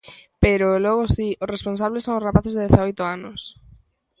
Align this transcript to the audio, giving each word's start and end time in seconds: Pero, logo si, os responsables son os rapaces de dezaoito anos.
Pero, 0.43 0.67
logo 0.85 1.03
si, 1.15 1.27
os 1.43 1.51
responsables 1.55 2.03
son 2.05 2.17
os 2.19 2.25
rapaces 2.27 2.53
de 2.55 2.63
dezaoito 2.65 3.03
anos. 3.15 3.41